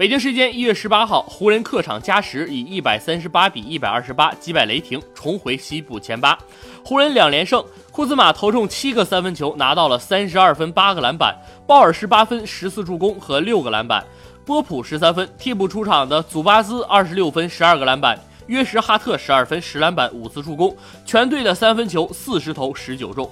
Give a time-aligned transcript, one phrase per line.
[0.00, 6.38] 北京时间一月十八号，湖人客场加时以一百三十八比一百二十八击败雷霆，重回西部前八。
[6.82, 7.62] 湖人两连胜，
[7.92, 11.34] 库兹马投中七个三分球，拿到了三十二分、八个篮板；
[11.66, 14.02] 鲍尔十八分、十四助攻和六个篮板；
[14.46, 15.28] 波普十三分。
[15.36, 20.74] 替补出场的祖巴兹二十六分、十二个篮板；约什哈特十二分、十篮板、五次助攻。
[21.04, 23.30] 全队的三分球四十投十九中。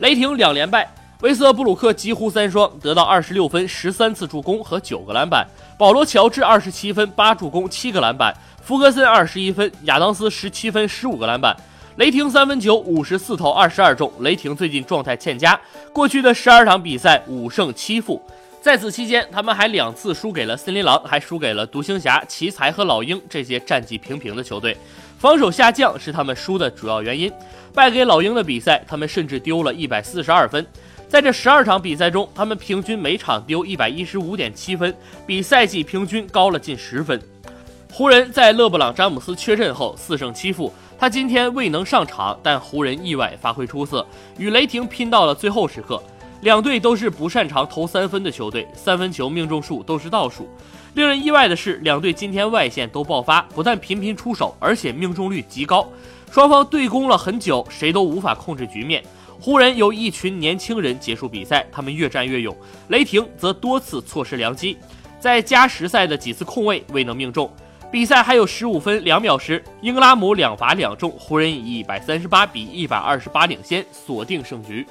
[0.00, 0.86] 雷霆两连败。
[1.22, 5.44] 维斯布鲁克几乎三双，得到二十六分、十三次助攻和九个篮板；
[5.76, 11.56] 保罗乔治二十七分、八助攻、七个篮板；福格森二十一分，亚当斯十七分、十五个篮板。
[11.96, 14.12] 雷霆三分球五十四投二十二中。
[14.20, 15.60] 雷霆最近状态欠佳，
[15.92, 18.22] 过去的十二场比赛五胜七负。
[18.62, 24.76] 在此期间，他们还两次输给了森林狼，还输给了独行侠、奇才和老鹰这些战绩平平的球队。
[25.18, 27.32] 防守下降是他们输的主要原因。
[27.74, 30.64] 败给老鹰的比赛，他们甚至丢了一百四十二分。
[31.08, 34.94] 在这十二场比赛中，他们平均每场丢一百一十五点七分，
[35.26, 37.18] 比赛季平均高了近十分。
[37.90, 44.06] 湖人，在勒布朗·詹姆斯缺阵后四胜七负，他今天未能上场，但湖人意外发挥出色，
[44.36, 46.00] 与雷霆拼到了最后时刻。
[46.40, 50.48] 两队都是不擅长投三分的球队，三分球命中数都是倒数。
[50.94, 55.88] 令人意外的是，两队今天外线都爆发，不但频频出手，而且命中率极高。
[56.30, 59.02] 双方对攻了很久，谁都无法控制局面。
[59.40, 62.54] 湖人由一群年轻人结束比赛，他们越战越勇；
[62.88, 64.76] 雷霆则多次错失良机，
[65.20, 67.50] 在加时赛的几次空位未能命中。
[67.90, 74.86] 比赛还有十五分两秒时，英格拉姆两罚两中，湖人以一百三十八比一百二十八领先，锁定胜局。